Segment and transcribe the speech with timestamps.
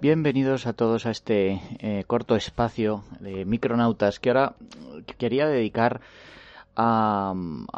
[0.00, 4.54] Bienvenidos a todos a este eh, corto espacio de micronautas que ahora
[5.18, 6.00] quería dedicar
[6.76, 7.34] a,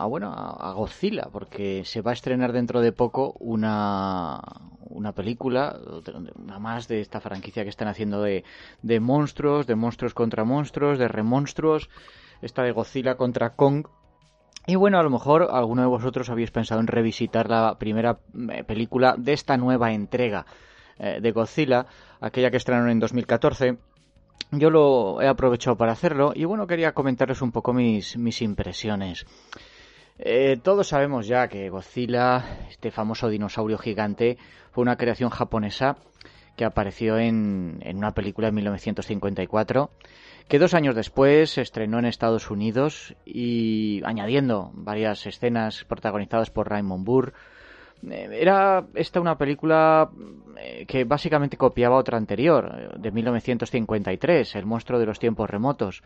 [0.06, 4.38] bueno a, Godzilla porque se va a estrenar dentro de poco una,
[4.90, 5.80] una película
[6.34, 8.44] una más de esta franquicia que están haciendo de,
[8.82, 11.88] de monstruos de monstruos contra monstruos de remonstruos
[12.42, 13.86] esta de Godzilla contra Kong.
[14.66, 18.18] Y bueno, a lo mejor alguno de vosotros habéis pensado en revisitar la primera
[18.50, 20.44] eh, película de esta nueva entrega
[21.00, 21.86] de Godzilla,
[22.20, 23.78] aquella que estrenaron en 2014.
[24.52, 29.26] Yo lo he aprovechado para hacerlo y bueno, quería comentarles un poco mis, mis impresiones.
[30.18, 34.38] Eh, todos sabemos ya que Godzilla, este famoso dinosaurio gigante,
[34.72, 35.96] fue una creación japonesa
[36.56, 39.90] que apareció en, en una película en 1954,
[40.48, 46.68] que dos años después se estrenó en Estados Unidos y añadiendo varias escenas protagonizadas por
[46.68, 47.34] Raymond Burr, eh,
[48.08, 50.10] era esta una película
[50.58, 56.02] eh, que básicamente copiaba otra anterior, eh, de 1953, El monstruo de los tiempos remotos.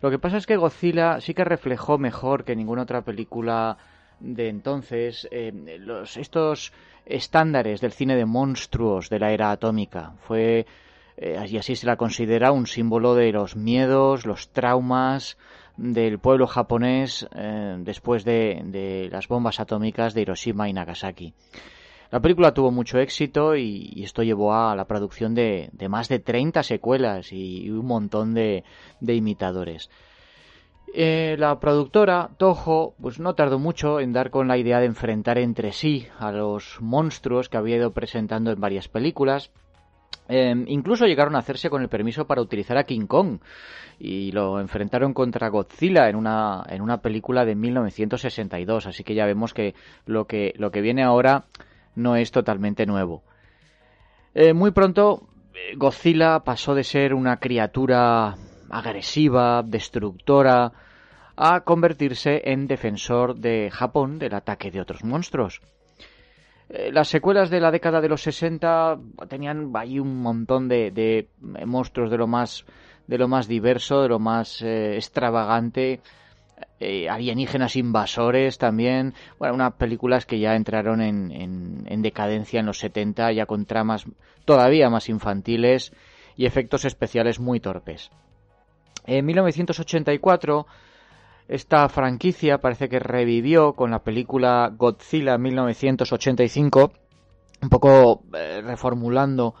[0.00, 3.76] Lo que pasa es que Godzilla sí que reflejó mejor que ninguna otra película
[4.18, 5.28] de entonces
[5.78, 6.72] los, estos
[7.06, 10.12] estándares del cine de monstruos de la era atómica.
[10.26, 10.66] Fue,
[11.18, 15.36] y así se la considera, un símbolo de los miedos, los traumas,
[15.76, 21.32] del pueblo japonés eh, después de, las bombas atómicas de Hiroshima y Nagasaki.
[22.10, 26.62] La película tuvo mucho éxito y, esto llevó a la producción de, más de 30
[26.62, 28.64] secuelas y, un montón de,
[29.00, 29.90] imitadores.
[30.92, 35.38] Eh, la productora Toho pues no tardó mucho en dar con la idea de enfrentar
[35.38, 39.52] entre sí a los monstruos que había ido presentando en varias películas
[40.32, 43.40] Em, incluso llegaron a hacerse con el permiso para utilizar a King Kong
[43.98, 49.26] y lo enfrentaron contra Godzilla en una, en una película de 1962, así que ya
[49.26, 49.74] vemos que
[50.06, 51.46] lo que, lo que viene ahora
[51.96, 53.24] no es totalmente nuevo.
[54.32, 58.36] Eh, muy pronto eh, Godzilla pasó de ser una criatura
[58.70, 60.72] agresiva, destructora,
[61.36, 65.60] a convertirse en defensor de Japón del ataque de otros monstruos.
[66.72, 68.96] Eh, las secuelas de la década de los 60
[69.28, 71.28] tenían ahí un montón de,
[71.66, 72.64] monstruos de lo más
[73.08, 76.00] de lo más diverso, de lo más eh, extravagante,
[76.78, 81.32] eh, alienígenas invasores también, bueno, unas películas que ya entraron en,
[81.88, 84.06] en, decadencia en los 70, ya con tramas
[84.44, 85.92] todavía más infantiles
[86.36, 88.12] y efectos especiales muy torpes.
[89.06, 90.66] En 1984
[91.50, 96.92] esta franquicia parece que revivió con la película Godzilla 1985,
[97.62, 99.56] un poco eh, reformulando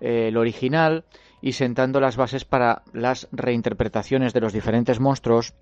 [0.00, 1.04] eh, el original
[1.42, 5.52] y sentando las bases para las reinterpretaciones de los diferentes monstruos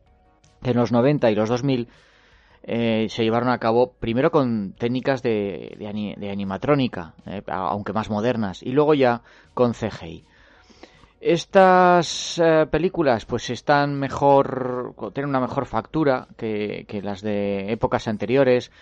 [0.62, 1.88] en los 90 y los 2000
[2.62, 5.74] eh, se llevaron a cabo primero con técnicas de,
[6.16, 7.14] de animatrónica,
[7.48, 9.22] aunque más modernas, y luego ya
[9.52, 10.22] con CGI.
[11.24, 18.72] Estas eh, películas pues están mejor, tienen una mejor factura que, las de épocas anteriores.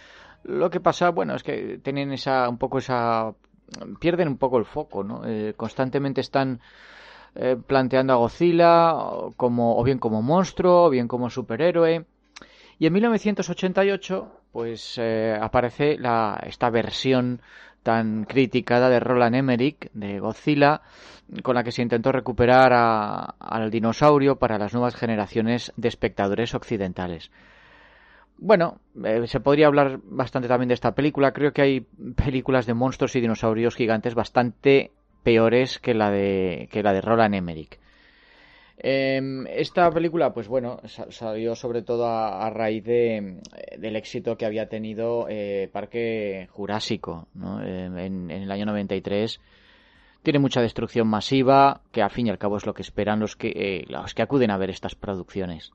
[0.45, 3.35] Lo que pasa, bueno, es que tienen esa, un poco esa,
[4.01, 5.21] pierden un poco el foco, ¿no?
[5.27, 6.63] Eh, constantemente están
[7.35, 8.95] eh, planteando a Godzilla
[9.37, 12.07] como, o bien como monstruo, o bien como superhéroe.
[12.79, 14.99] Y en 1988, pues
[15.43, 17.43] aparece la, esta versión
[17.83, 20.83] tan criticada de Roland Emmerich de Godzilla,
[21.43, 22.73] con la que se intentó recuperar
[23.39, 27.31] al dinosaurio para las nuevas generaciones de espectadores occidentales.
[28.39, 31.33] Bueno, eh, se podría hablar bastante también de esta película.
[31.33, 31.81] Creo que hay
[32.17, 34.93] películas de monstruos y dinosaurios gigantes bastante
[35.23, 37.79] peores que la de, que la de Roland Emmerich.
[38.83, 40.81] Em, esta película, pues bueno,
[41.11, 43.39] salió sobre todo a, raíz de,
[43.77, 47.63] del éxito que había tenido eh, Parque Jurásico, ¿no?
[47.63, 49.39] Em, en, en, el año 93
[50.23, 53.37] Tiene mucha destrucción masiva, que al fin y al cabo es lo que esperan los
[53.37, 55.73] que, eh, los que acuden a ver estas producciones.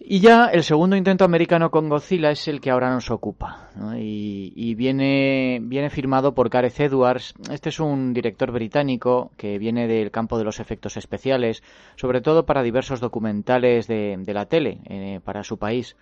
[0.00, 3.70] Y ya el segundo intento americano con Godzilla es el que ahora nos ocupa.
[3.98, 7.34] Y, viene, viene firmado por Gareth Edwards.
[7.50, 11.62] Este es un director británico que viene del campo de los efectos especiales,
[11.96, 15.96] sobre todo para diversos documentales de, la tele eh, para su país.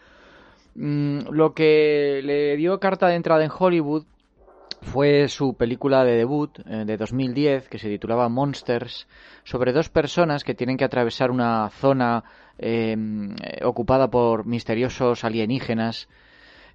[0.75, 4.05] Mm, lo que le dio carta de entrada en Hollywood
[4.85, 9.06] fue su película de debut eh, de 2010 que se titulaba Monsters
[9.44, 12.25] sobre dos personas que tienen que atravesar una zona
[12.59, 16.09] em, ocupada por misteriosos alienígenas.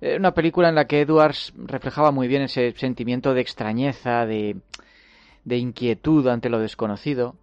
[0.01, 4.57] una película en la que Edwards reflejaba muy bien ese sentimiento de extrañeza, de,
[5.43, 7.35] de inquietud ante lo desconocido.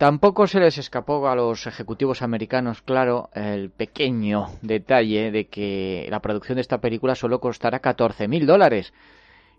[0.00, 6.20] Tampoco se les escapó a los ejecutivos americanos, claro, el pequeño detalle de que la
[6.20, 8.94] producción de esta película solo costará 14.000 dólares,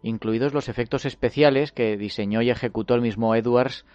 [0.02, 3.86] incluidos los efectos especiales que diseñó y ejecutó el mismo Edwards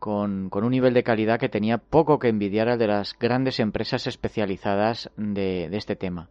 [0.00, 4.08] con, un nivel de calidad que tenía poco que envidiar al de las grandes empresas
[4.08, 6.28] especializadas de, este tema.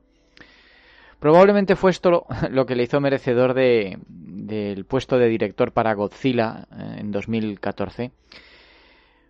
[1.19, 6.67] Probablemente fue esto lo, que le hizo merecedor de, del puesto de director para Godzilla
[6.71, 8.11] eh, en 2014.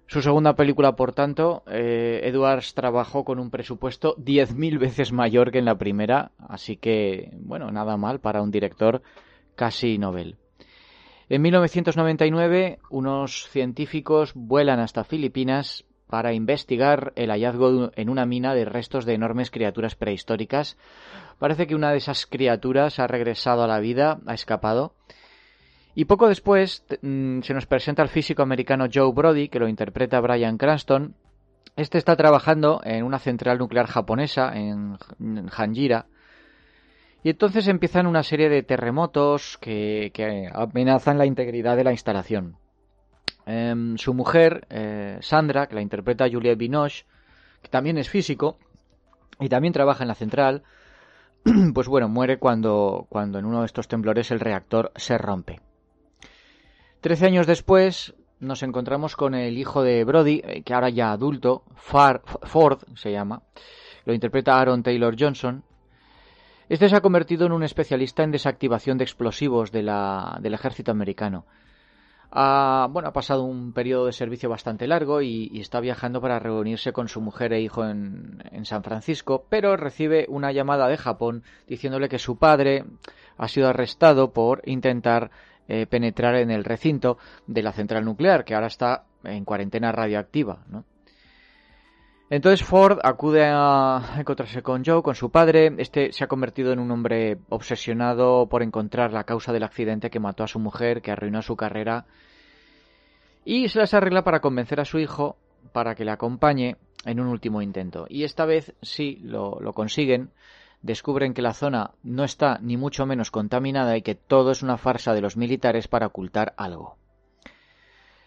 [0.07, 5.59] Su segunda película, por tanto, eh, Edwards trabajó con un presupuesto 10.000 veces mayor que
[5.59, 9.03] en la primera, así que, bueno, nada mal para un director
[9.55, 10.37] casi Nobel.
[11.31, 18.65] En 1999, unos científicos vuelan hasta Filipinas para investigar el hallazgo en una mina de
[18.65, 20.75] restos de enormes criaturas prehistóricas.
[21.37, 24.95] Parece que una de esas criaturas ha regresado a la vida, ha escapado.
[25.93, 30.21] Y poco después mm, se nos presenta el físico americano Joe Brody, que lo interpreta
[30.21, 31.13] Brian Cranston.
[31.75, 34.97] Este está trabajando en una central nuclear japonesa en
[35.55, 36.07] Hanjira,
[37.23, 42.57] y entonces empiezan una serie de terremotos que, amenazan la integridad de la instalación.
[43.45, 47.05] Em, su mujer, eh, Sandra, que la interpreta Juliette Binoche,
[47.61, 48.57] que también es físico
[49.39, 50.63] y también trabaja en la central,
[51.73, 55.59] pues bueno, muere cuando, cuando en uno de estos temblores el reactor se rompe.
[57.01, 61.63] Trece años después nos encontramos con el hijo de Brody, eh, que ahora ya adulto,
[61.75, 63.41] Ford se llama,
[64.05, 65.63] lo interpreta Aaron Taylor Johnson,
[66.69, 71.45] este se ha convertido en un especialista en desactivación de explosivos del ejército americano.
[72.31, 76.93] Ha, bueno, ha pasado un periodo de servicio bastante largo y, está viajando para reunirse
[76.93, 82.07] con su mujer e hijo en, San Francisco, pero recibe una llamada de Japón diciéndole
[82.07, 82.85] que su padre
[83.37, 85.31] ha sido arrestado por intentar
[85.67, 87.17] eh, penetrar en el recinto
[87.47, 90.59] de la central nuclear, que ahora está en cuarentena radioactiva.
[90.69, 90.83] ¿no?
[92.29, 95.73] Entonces Ford acude a encontrarse con Joe, con su padre.
[95.79, 100.19] Este se ha convertido en un hombre obsesionado por encontrar la causa del accidente que
[100.19, 102.05] mató a su mujer, que arruinó su carrera.
[103.45, 105.37] Y se las arregla para convencer a su hijo
[105.71, 108.05] para que le acompañe en un último intento.
[108.07, 110.29] Y esta vez sí lo, lo consiguen.
[110.83, 114.77] Descubren que la zona no está ni mucho menos contaminada y que todo es una
[114.77, 116.95] farsa de los militares para ocultar algo.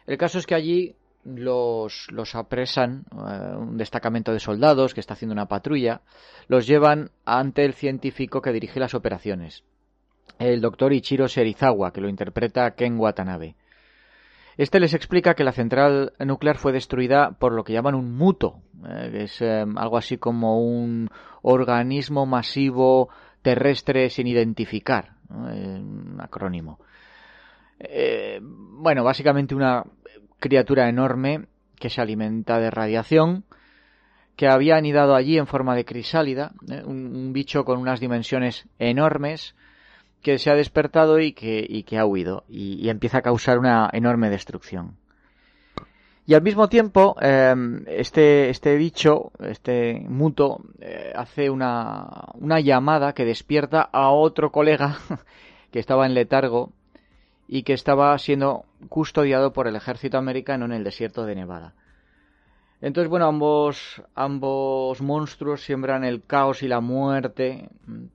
[0.06, 5.32] El caso es que allí los, apresan, eh, un destacamento de soldados que está haciendo
[5.32, 6.02] una patrulla,
[6.48, 9.64] los llevan ante el científico que dirige las operaciones,
[10.38, 13.54] el doctor Ichiro Serizawa, que lo interpreta Ken Watanabe.
[14.56, 18.60] Este les explica que la central nuclear fue destruida por lo que llaman un muto,
[18.86, 21.08] eh, que es eh, algo así como un
[21.42, 23.08] organismo masivo
[23.40, 26.78] terrestre sin identificar, un acrónimo.
[28.78, 29.82] bueno, básicamente una
[30.42, 31.46] criatura enorme
[31.76, 33.44] que se alimenta de radiación,
[34.36, 36.82] que había anidado allí en forma de crisálida, ¿eh?
[36.84, 39.54] un, bicho con unas dimensiones enormes
[40.20, 44.28] que se ha despertado y que, que ha huido y, empieza a causar una enorme
[44.28, 44.96] destrucción.
[46.24, 53.12] Y al mismo tiempo, em, este, este bicho, este muto, eh, hace una, una llamada
[53.12, 54.98] que despierta a otro colega
[55.72, 56.72] que estaba en letargo
[57.54, 61.74] y que estaba siendo custodiado por el ejército americano en el desierto de Nevada.
[62.80, 67.68] Entonces, bueno, ambos, ambos monstruos siembran el caos y la muerte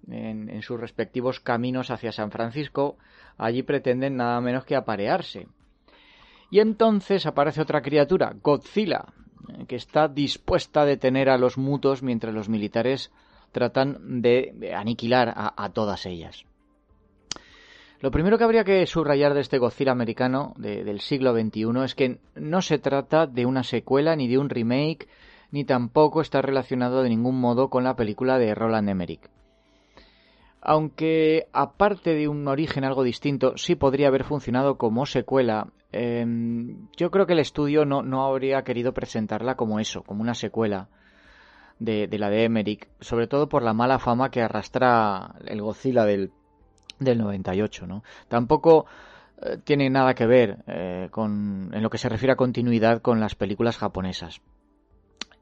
[0.10, 2.98] en, en, sus respectivos caminos hacia San Francisco.
[3.38, 5.48] Allí pretenden nada menos que aparearse.
[6.50, 9.06] Y entonces aparece otra criatura, Godzilla,
[9.68, 13.12] que está dispuesta a detener a los mutos mientras los militares
[13.52, 16.44] tratan de aniquilar a todas ellas.
[18.00, 22.20] Lo primero que habría que subrayar de este Godzilla americano del siglo XXI es que
[22.36, 25.08] no se trata de una secuela ni de un remake,
[25.52, 29.30] ni tampoco está relacionado de ningún modo con la película de Roland Emmerich.
[30.62, 35.70] aunque aparte de un origen algo distinto, sí podría haber funcionado como secuela.
[35.94, 40.34] Em, yo creo que el estudio no, no, habría querido presentarla como eso, como una
[40.34, 40.90] secuela
[41.80, 46.32] de, la de Emmerich, sobre todo por la mala fama que arrastra el Godzilla del,
[47.00, 47.88] del 98.
[47.88, 48.04] ¿no?
[48.28, 48.86] Tampoco
[49.42, 53.20] eh, tiene nada que ver eh, con, en lo que se refiere a continuidad con
[53.20, 54.42] las películas japonesas.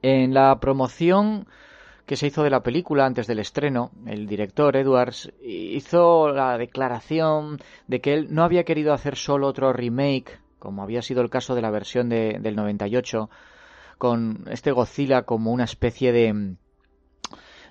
[0.02, 1.48] En la promoción
[2.06, 7.58] que se hizo de la película antes del estreno, el director Edwards hizo la declaración
[7.88, 11.56] de que él no había querido hacer solo otro remake, como había sido el caso
[11.56, 13.30] de la versión de, del 98,
[13.98, 16.56] con este Godzilla como una especie de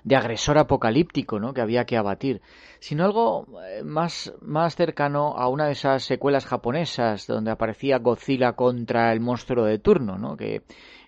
[0.05, 1.53] de agresor apocalíptico, ¿no?
[1.53, 2.41] que había que abatir,
[2.79, 8.53] sino algo eh, más, más cercano a una de esas secuelas japonesas donde aparecía Godzilla
[8.53, 10.37] contra el monstruo de turno, ¿no?
[10.37, 10.61] que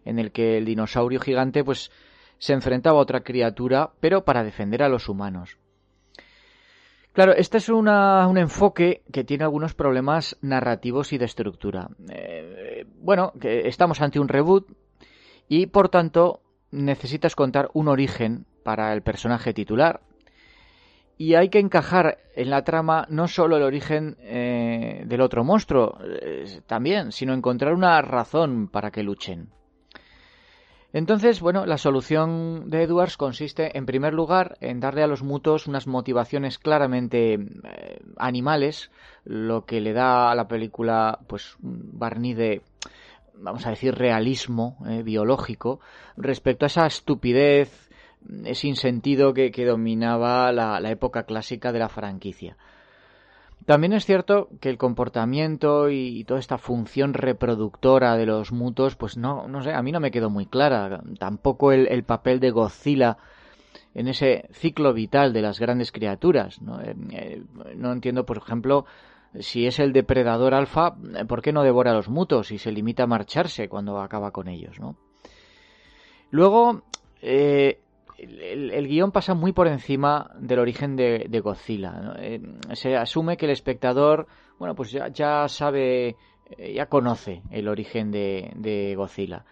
[0.04, 1.92] en el que el dinosaurio gigante pues
[2.40, 5.60] se enfrentaba a otra criatura, pero para defender a los humanos.
[7.14, 7.88] Claro, este es un
[8.38, 11.90] enfoque que tiene algunos problemas narrativos y de estructura.
[12.10, 14.68] Eh, bueno, que estamos ante un reboot
[15.48, 20.02] y por tanto necesitas contar un origen para el personaje titular.
[21.18, 25.98] Y hay que encajar en la trama no solo el origen eh, del otro monstruo,
[26.04, 29.50] eh, también, sino encontrar una razón para que luchen.
[30.94, 35.68] Entonces, bueno, la solución de Edwards consiste, en primer lugar, en darle a los mutos
[35.68, 38.90] unas motivaciones claramente eh, animales,
[39.26, 42.62] lo que le da a la película, pues, un barniz de,
[43.40, 45.80] vamos a decir, realismo eh, biológico
[46.16, 47.90] respecto a esa estupidez,
[48.54, 52.58] sin sentido que, que dominaba la época clásica de la franquicia.
[53.68, 59.18] También es cierto que el comportamiento y toda esta función reproductora de los mutos, pues
[59.18, 61.02] no, no sé, a mí no me quedó muy clara.
[61.20, 63.18] Tampoco el, papel de Godzilla
[63.94, 66.62] en ese ciclo vital de las grandes criaturas.
[66.62, 66.80] ¿no?
[66.80, 67.44] Eh, eh,
[67.76, 68.86] no entiendo, por ejemplo,
[69.40, 70.96] si es el depredador alfa,
[71.28, 74.48] ¿por qué no devora a los mutos y se limita a marcharse cuando acaba con
[74.48, 74.78] ellos?
[76.30, 76.82] Luego,
[77.22, 77.80] eh,
[78.18, 82.16] el, guion pasa muy por encima del origen de, Godzilla.
[82.20, 82.42] Eh,
[82.74, 86.16] se asume que el espectador, bueno, pues ya, sabe,
[86.58, 89.46] eh, ya conoce el origen de, Godzilla.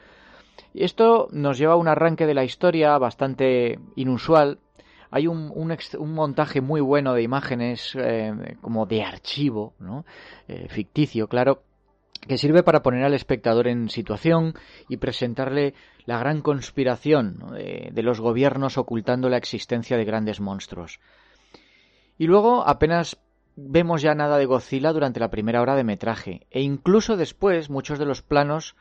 [0.74, 4.60] Y esto nos lleva a un arranque de la historia bastante inusual.
[5.16, 5.54] Hay un,
[6.14, 10.04] montaje muy bueno de imágenes eh, como de archivo, ¿no?
[10.68, 11.64] ficticio, claro,
[12.28, 14.56] que sirve para poner al espectador en situación
[14.90, 15.74] y presentarle
[16.06, 21.00] la gran conspiración de, los gobiernos ocultando la existencia de grandes monstruos.
[22.18, 23.18] Y luego apenas
[23.56, 28.00] vemos ya nada de Godzilla durante la primera hora de metraje, e incluso después muchos
[28.00, 28.76] de los planos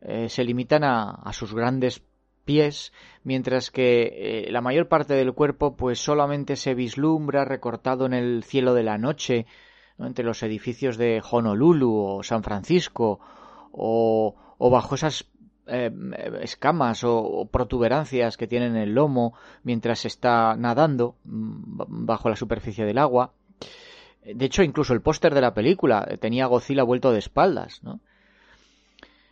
[0.00, 2.02] eh, se limitan a, sus grandes
[2.46, 8.14] pies, mientras que eh, la mayor parte del cuerpo pues solamente se vislumbra recortado en
[8.14, 9.44] el cielo de la noche,
[9.98, 13.20] entre los edificios de Honolulu o San Francisco,
[13.72, 15.26] o, bajo esas
[15.66, 15.90] eh,
[16.40, 19.34] escamas o, protuberancias que tiene en el lomo
[19.64, 23.32] mientras está nadando mm, bajo la superficie del agua.
[24.24, 28.00] De hecho, incluso el póster de la película tenía Godzilla vuelto de espaldas, ¿no?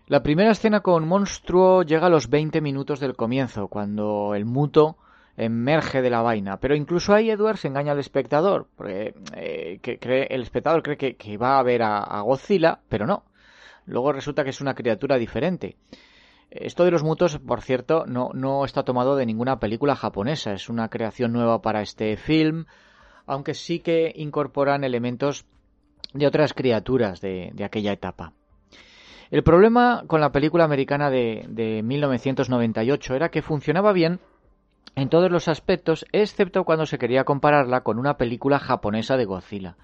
[0.06, 4.99] La primera escena con monstruo llega a los 20 minutos del comienzo, cuando el muto
[5.37, 6.58] emerge de la vaina.
[6.58, 11.37] Pero incluso ahí Edwards engaña al espectador, porque eh, que cree, el espectador cree que,
[11.38, 13.25] va a ver a, Godzilla, pero no.
[13.87, 15.76] Luego resulta que es una criatura diferente.
[16.50, 20.88] Esto de los mutos, por cierto, no está tomado de ninguna película japonesa, es una
[20.88, 22.66] creación nueva para este film,
[23.26, 25.46] aunque sí que incorporan elementos
[26.12, 28.32] de otras criaturas de, aquella etapa.
[29.31, 34.21] El problema con la película americana de, de 1998 era que funcionaba bien
[34.97, 39.76] en todos los aspectos, excepto cuando se quería compararla con una película japonesa de Godzilla.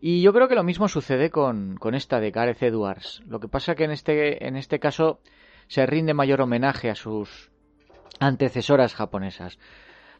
[0.00, 3.22] Y yo creo que lo mismo sucede con, con esta de Gareth Edwards.
[3.26, 5.20] Lo que pasa que en este, en este caso
[5.68, 7.50] se rinde mayor homenaje a sus
[8.20, 9.58] antecesoras japonesas.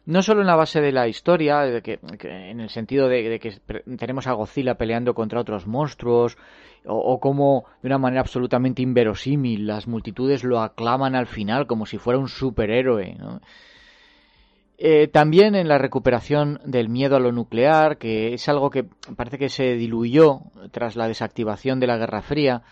[0.07, 3.59] No solo en la base de la historia, de que, en el sentido de, que
[3.97, 6.37] tenemos a Godzilla peleando contra otros monstruos,
[6.85, 11.97] o, como de una manera absolutamente inverosímil las multitudes lo aclaman al final como si
[11.97, 13.17] fuera un superhéroe.
[14.77, 18.85] Eh, también en la recuperación del miedo a lo nuclear, que es algo que
[19.17, 20.39] parece que se diluyó
[20.71, 22.63] tras la desactivación de la Guerra Fría,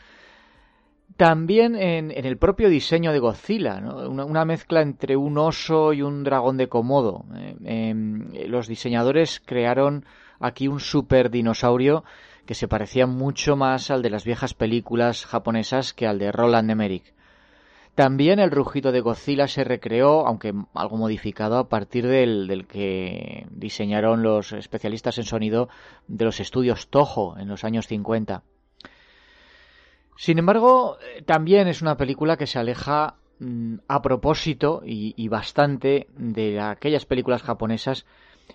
[1.17, 3.77] también en, el propio diseño de Godzilla,
[4.10, 7.25] una, mezcla entre un oso y un dragón de Komodo.
[7.36, 10.05] Eh, em, los diseñadores crearon
[10.39, 12.03] aquí un super dinosaurio
[12.45, 16.69] que se parecía mucho más al de las viejas películas japonesas que al de Roland
[16.69, 17.13] Emmerich.
[17.95, 23.48] También el rugido de Godzilla se recreó, aunque algo modificado, a partir del, del, que
[23.51, 25.69] diseñaron los especialistas en sonido
[26.10, 28.43] de los estudios Toho en los años 50.
[30.17, 36.07] Sin embargo, eh, también es una película que se aleja mm, a propósito y, bastante
[36.15, 38.05] de aquellas películas japonesas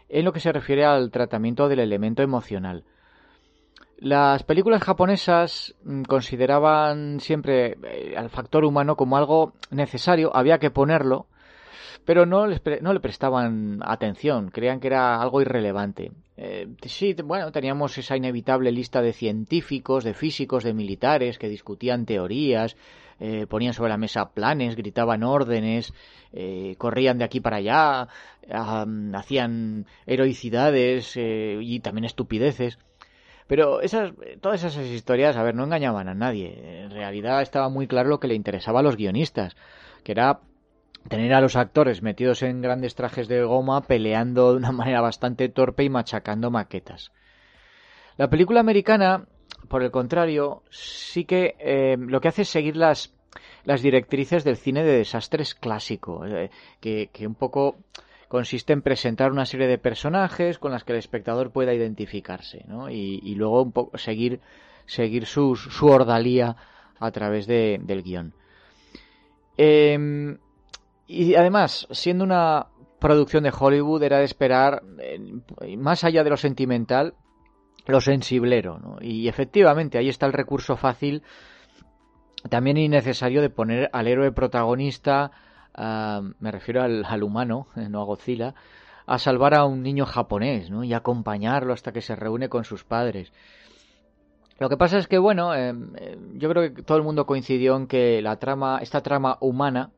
[0.08, 2.84] en lo que se refiere al tratamiento del elemento emocional.
[3.98, 10.70] Las películas japonesas mm, consideraban siempre eh, al factor humano como algo necesario, había que
[10.70, 11.26] ponerlo,
[12.06, 16.12] pero no, les no le prestaban atención, creían que era algo irrelevante.
[16.42, 22.06] Eh, sí, bueno, teníamos esa inevitable lista de científicos, de físicos, de militares que discutían
[22.06, 22.78] teorías,
[23.18, 25.92] eh, ponían sobre la mesa planes, gritaban órdenes,
[26.32, 28.08] eh, corrían de aquí para allá,
[29.12, 32.78] hacían heroicidades eh, y también estupideces.
[33.46, 36.84] Pero esas, todas esas historias, a ver, no engañaban a nadie.
[36.84, 39.56] En realidad estaba muy claro lo que le interesaba a los guionistas,
[40.04, 40.40] que era
[41.08, 45.48] tener a los actores metidos en grandes trajes de goma peleando de una manera bastante
[45.48, 47.12] torpe y machacando maquetas.
[48.16, 49.26] La película americana,
[49.68, 53.14] por el contrario, sí que eh, lo que hace es seguir las,
[53.64, 57.78] las directrices del cine de desastres clásico, eh, que, que un poco
[58.28, 62.88] consiste en presentar una serie de personajes con las que el espectador pueda identificarse, ¿no?
[62.88, 64.40] Y, luego un poco seguir,
[64.86, 66.56] seguir su, su ordalía
[67.00, 68.32] a través de, del guion.
[69.56, 70.38] Eh,
[71.10, 72.68] y además, siendo una
[73.00, 77.14] producción de Hollywood, era de esperar, eh, más allá de lo sentimental,
[77.86, 78.78] lo sensiblero.
[78.78, 78.98] ¿no?
[79.00, 81.24] Y efectivamente, ahí está el recurso fácil,
[82.48, 85.32] también innecesario, de poner al héroe protagonista,
[85.76, 88.54] uh, me refiero al, al, humano, no a Godzilla,
[89.06, 90.84] a salvar a un niño japonés ¿no?
[90.84, 93.32] y acompañarlo hasta que se reúne con sus padres.
[94.60, 95.74] Lo que pasa es que, bueno, eh,
[96.34, 99.90] yo creo que todo el mundo coincidió en que la trama, esta trama humana,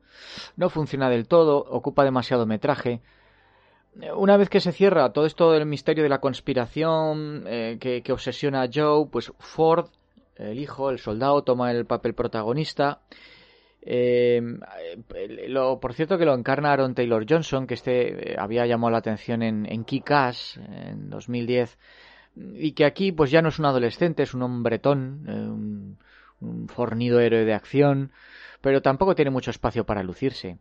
[0.57, 3.01] no funciona del todo, ocupa demasiado metraje.
[4.17, 8.63] Una vez que se cierra todo esto del misterio de la conspiración eh, que, obsesiona
[8.63, 9.91] a Joe, pues Ford,
[10.37, 13.03] el hijo, el soldado, toma el papel protagonista.
[13.83, 14.41] Eh,
[15.49, 18.99] lo, por cierto que lo encarna Aaron Taylor Johnson, que este eh, había llamado la
[18.99, 21.77] atención en, en Kick-Ass en 2010
[22.37, 25.97] y que aquí pues ya no es un adolescente, es un hombretón, eh,
[26.41, 28.13] un fornido héroe de acción,
[28.63, 30.57] pero tampoco tiene mucho espacio para lucirse.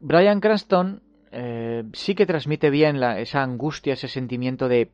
[0.00, 4.90] Brian Cranston eh, sí que transmite bien la, esa angustia, ese sentimiento de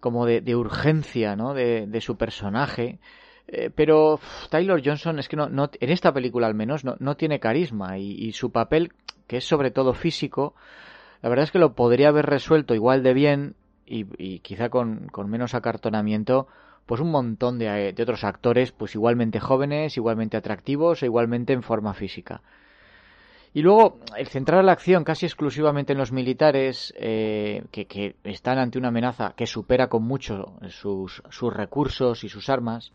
[0.00, 1.54] como de, de urgencia, ¿no?
[1.54, 2.98] De, de su personaje.
[3.46, 7.16] Eh, pero Taylor Johnson es que no, no, en esta película al menos no, no
[7.16, 8.92] tiene carisma y, y, su papel,
[9.26, 10.54] que es sobre todo físico,
[11.22, 13.54] la verdad es que lo podría haber resuelto igual de bien
[13.86, 16.48] y, y quizá con, con menos acartonamiento
[16.86, 21.62] pues un montón de, de, otros actores, pues igualmente jóvenes, igualmente atractivos e igualmente en
[21.62, 22.42] forma física.
[23.54, 28.58] Y luego, el centrar la acción casi exclusivamente en los militares, eh, que, que, están
[28.58, 32.92] ante una amenaza que supera con mucho sus, sus recursos y sus armas,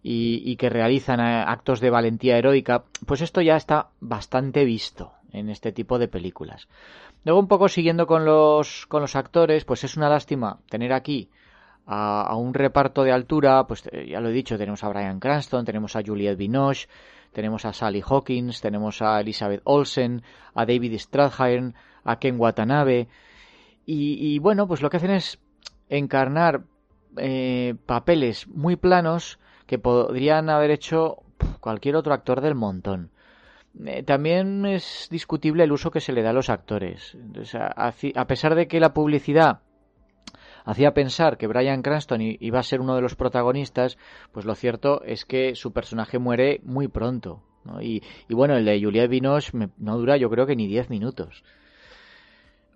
[0.00, 5.12] y, y, que realizan eh, actos de valentía heroica, pues esto ya está bastante visto
[5.32, 6.68] en este tipo de películas.
[7.24, 11.30] Luego, un poco siguiendo con los, con los actores, pues es una lástima tener aquí
[11.90, 15.64] a, un reparto de altura, pues eh, ya lo he dicho, tenemos a Brian Cranston,
[15.64, 16.86] tenemos a Juliette Binoche,
[17.32, 20.22] tenemos a Sally Hawkins, tenemos a Elizabeth Olsen,
[20.54, 21.74] a David Strathairn,
[22.04, 23.08] a Ken Watanabe,
[23.90, 25.38] y, bueno, pues lo que hacen es
[25.88, 26.64] encarnar
[27.16, 31.22] eh, papeles muy planos que podrían haber hecho
[31.60, 33.12] cualquier otro actor del montón.
[33.86, 37.16] Eh, también es discutible el uso que se le da a los actores.
[37.64, 39.62] A pesar de que la publicidad
[40.68, 43.96] hacía pensar que Brian Cranston iba a ser uno de los protagonistas,
[44.32, 47.42] pues lo cierto es que su personaje muere muy pronto.
[47.80, 51.42] Y, bueno, el de Juliette Binoche no dura yo creo que ni 10 minutos.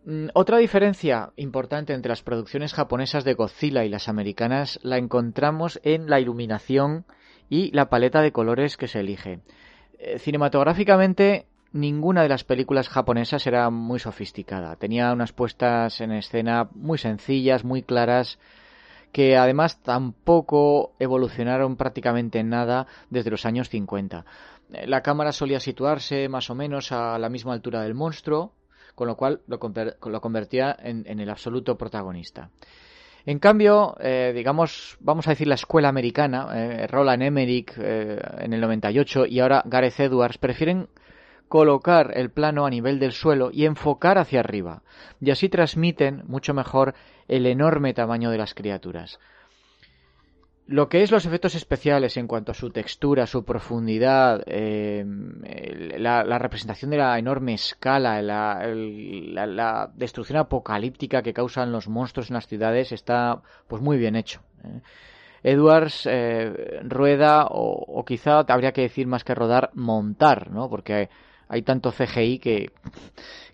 [0.07, 5.79] Mm, otra diferencia importante entre las producciones japonesas de Godzilla y las americanas la encontramos
[5.83, 7.05] en la iluminación
[7.51, 9.41] y la paleta de colores que se elige.
[9.99, 14.77] Eh, cinematográficamente ninguna de las películas japonesas era muy sofisticada.
[14.77, 18.39] Tenía unas puestas en escena muy sencillas, muy claras,
[19.13, 24.25] que además tampoco evolucionaron prácticamente en nada desde los años 50.
[24.87, 28.55] La cámara solía situarse más o menos a la misma altura del monstruo,
[28.95, 32.51] con lo cual lo, lo convertía en, el absoluto protagonista.
[33.25, 38.53] En cambio, eh, digamos, vamos a decir la escuela americana, eh, Roland Emmerich eh, en
[38.53, 40.89] el 98 y ahora Gareth Edwards, prefieren
[41.53, 44.81] colocar el plano a nivel del suelo y enfocar hacia arriba,
[45.21, 46.95] y así transmiten mucho mejor
[47.29, 49.21] el enorme tamaño de las criaturas.
[50.67, 55.05] lo que es los efectos especiales en cuanto a su textura, su profundidad, eh,
[55.99, 62.47] la, representación de la enorme escala, la, destrucción apocalíptica que causan los monstruos en las
[62.47, 64.41] ciudades está pues muy bien hecho.
[64.65, 64.81] ¿eh?
[65.43, 70.71] Edwards eh, rueda o, quizá habría que decir más que rodar, montar, ¿no?
[70.71, 71.11] Porque
[71.53, 72.73] hay, tanto CGI que,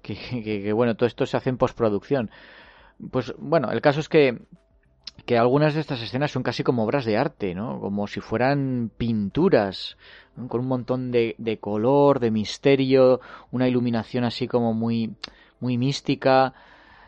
[0.02, 2.30] que, que, bueno, todo esto se hace en postproducción.
[3.10, 4.38] Pues bueno, el caso es que
[5.26, 7.80] que algunas de estas escenas son casi como obras de arte, ¿no?
[7.80, 9.96] Como si fueran pinturas,
[10.48, 15.14] con un montón de, color, de misterio, una iluminación así como muy,
[15.60, 16.54] muy mística.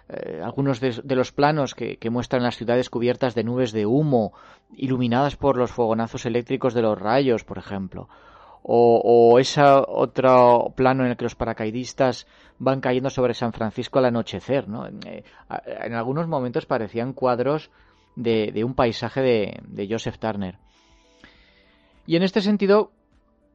[0.08, 4.32] Eh, algunos de, los planos que, muestran las ciudades cubiertas de nubes de humo,
[4.76, 8.08] iluminadas por los fogonazos eléctricos de los rayos, por ejemplo.
[8.62, 12.26] O, ese otro plano en el que los paracaidistas
[12.58, 14.86] van cayendo sobre San Francisco al anochecer, ¿no?
[14.86, 15.24] en eh,
[15.94, 17.70] algunos momentos parecían cuadros
[18.16, 20.58] de, un paisaje de, Joseph Turner.
[22.06, 22.92] Y en este sentido,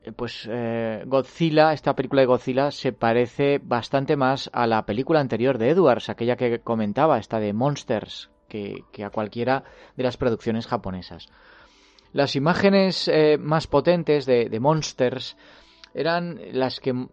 [0.04, 5.20] eh, pues eh, Godzilla, esta película de Godzilla se parece bastante más a la película
[5.20, 9.64] anterior de Edwards, aquella que comentaba, esta de Monsters, que, a cualquiera
[9.96, 11.28] de las producciones japonesas.
[12.16, 15.36] Las imágenes eh, más potentes de, de Monsters
[15.94, 17.08] eran las que mm,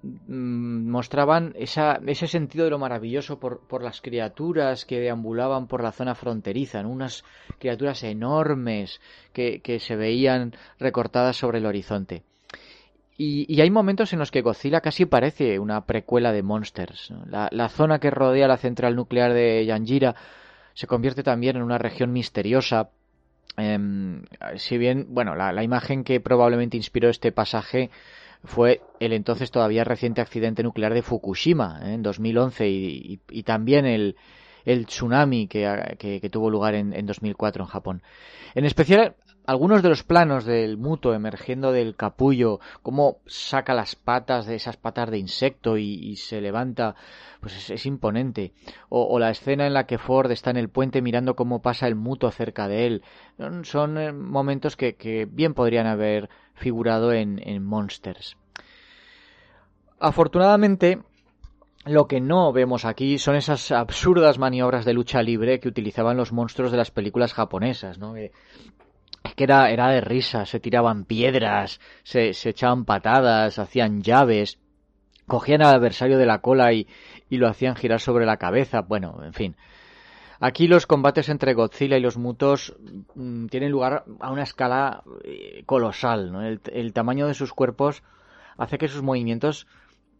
[0.88, 6.86] mostraban ese sentido de lo maravilloso por, las criaturas que deambulaban por la zona fronteriza,
[6.86, 7.24] unas
[7.58, 9.00] criaturas enormes
[9.32, 12.22] que, se veían recortadas sobre el horizonte.
[13.18, 17.12] Y, hay momentos en los que Godzilla casi parece una precuela de Monsters.
[17.26, 20.14] La, zona que rodea la central nuclear de Yanjira
[20.74, 22.90] se convierte también en una región misteriosa.
[23.56, 24.24] Em,
[24.56, 27.90] si bien, bueno, la imagen que probablemente inspiró este pasaje
[28.44, 31.94] fue el entonces todavía reciente accidente nuclear de Fukushima ¿eh?
[31.94, 34.16] en 2011 y, y, también el,
[34.64, 38.02] el tsunami que, que, tuvo lugar en, en, 2004 en Japón.
[38.54, 39.14] En especial,
[39.46, 44.76] algunos de los planos del Muto emergiendo del capullo, cómo saca las patas de esas
[44.76, 46.94] patas de insecto y, se levanta,
[47.40, 48.52] pues es, imponente.
[48.88, 51.96] O, la escena en la que Ford está en el puente mirando cómo pasa el
[51.96, 53.02] Muto cerca de él.
[53.64, 58.36] Son eh, momentos que, bien podrían haber figurado en, Monsters.
[59.98, 61.00] Afortunadamente,
[61.84, 66.32] lo que no vemos aquí son esas absurdas maniobras de lucha libre que utilizaban los
[66.32, 68.14] monstruos de las películas japonesas, ¿no?
[69.42, 74.58] Era, era de risa, se tiraban piedras, se, se, echaban patadas, hacían llaves,
[75.26, 76.86] cogían al adversario de la cola y,
[77.28, 79.56] y lo hacían girar sobre la cabeza, bueno, en fin.
[80.44, 82.74] Aquí los combates entre Godzilla y los mutos
[83.14, 86.60] mm, tienen lugar a una escala eh, colosal.
[86.72, 88.02] El, tamaño de sus cuerpos
[88.58, 89.68] hace que sus movimientos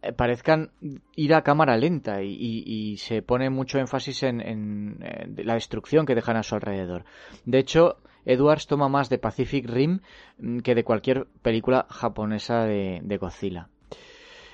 [0.01, 0.71] eh, parezcan
[1.17, 4.97] ir a cámara lenta y, se pone mucho énfasis en,
[5.35, 7.03] la destrucción que dejan a su alrededor.
[7.43, 9.99] De hecho, Edwards toma más de Pacific Rim
[10.37, 13.69] mm, que de cualquier película japonesa de Godzilla.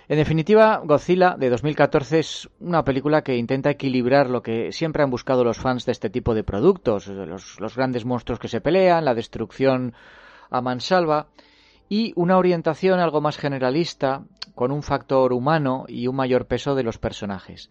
[0.10, 5.12] En definitiva, Godzilla de 2014 es una película que intenta equilibrar lo que siempre han
[5.12, 9.14] buscado los fans de este tipo de productos, los, grandes monstruos que se pelean, la
[9.14, 9.94] destrucción
[10.50, 11.28] a mansalva,
[11.90, 14.24] y una orientación algo más generalista,
[14.56, 17.70] con un factor humano y un mayor peso de los personajes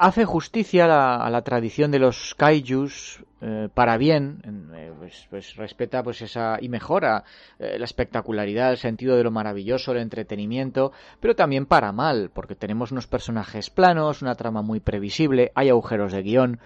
[0.00, 4.40] hace justicia a la, tradición de los kaijus eh, para bien,
[4.74, 7.24] eh, pues, pues, respeta pues esa y mejora
[7.58, 12.54] eh, la espectacularidad, el sentido de lo maravilloso, el entretenimiento, pero también para mal, porque
[12.54, 16.60] tenemos unos personajes planos, una trama muy previsible, hay agujeros de guion.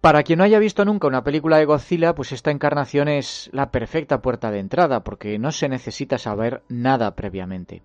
[0.00, 3.70] Para quien no haya visto nunca una película de Godzilla, pues esta encarnación es la
[3.70, 7.82] perfecta puerta de entrada, porque no se necesita saber nada previamente.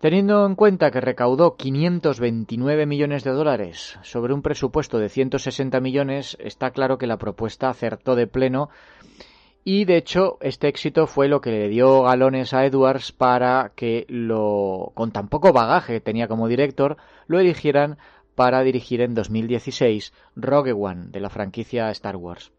[0.00, 6.38] Teniendo en cuenta que recaudó 529 millones de dólares sobre un presupuesto de 160 millones,
[6.40, 8.70] está claro que la propuesta acertó de pleno
[9.62, 14.06] y de hecho este éxito fue lo que le dio galones a Edwards para que
[14.08, 17.98] lo con tan poco bagaje que tenía como director lo eligieran
[18.34, 22.52] para dirigir en 2016 Rogue One de la franquicia Star Wars.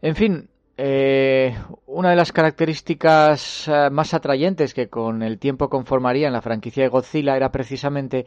[0.00, 0.48] En fin,
[0.80, 6.84] eh, una de las características eh, más atrayentes que con el tiempo conformarían la franquicia
[6.84, 8.26] de Godzilla era precisamente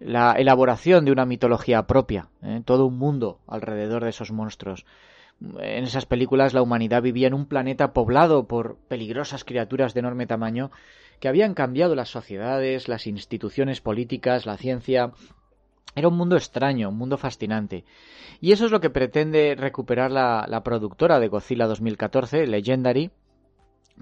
[0.00, 2.62] la elaboración de una mitología propia, ¿eh?
[2.64, 4.84] todo un mundo alrededor de esos monstruos.
[5.40, 10.26] En esas películas la humanidad vivía en un planeta poblado por peligrosas criaturas de enorme
[10.26, 10.72] tamaño
[11.20, 15.12] que habían cambiado las sociedades, las instituciones políticas, la ciencia,
[15.94, 17.84] era un mundo extraño, un mundo fascinante.
[18.40, 23.10] Y eso es lo que pretende recuperar la, productora de Godzilla 2014, Legendary,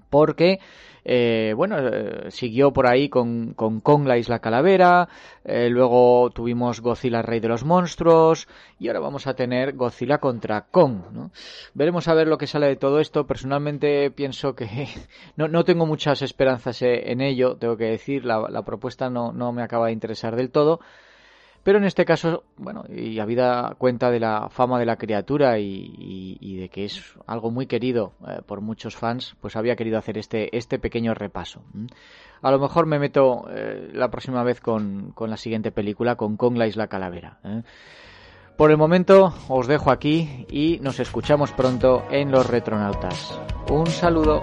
[0.08, 0.58] porque
[1.04, 5.08] eh, bueno, eh, siguió por ahí con, con Kong la Isla Calavera,
[5.44, 8.46] eh, luego tuvimos Godzilla Rey de los Monstruos
[8.78, 11.02] y ahora vamos a tener Godzilla contra Kong.
[11.12, 11.30] ¿no?
[11.74, 13.26] Veremos a ver lo que sale de todo esto.
[13.26, 14.88] Personalmente pienso que
[15.36, 19.52] no, no tengo muchas esperanzas en ello, tengo que decir, la, la propuesta no, no
[19.52, 20.80] me acaba de interesar del todo.
[21.62, 26.56] Pero en este caso, bueno, y habida cuenta de la fama de la criatura y,
[26.56, 30.56] de que es algo muy querido eh, por muchos fans, pues había querido hacer este,
[30.56, 31.62] este pequeño repaso.
[32.42, 36.36] A lo mejor me meto eh, la próxima vez con, con, la siguiente película, con
[36.36, 37.38] Kong la Isla Calavera.
[37.44, 37.62] ¿eh?
[38.56, 43.40] Por el momento os dejo aquí y nos escuchamos pronto en Los Retronautas.
[43.70, 44.42] Un saludo.